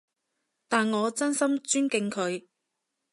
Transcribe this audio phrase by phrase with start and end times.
[0.67, 2.47] 但我真心尊敬佢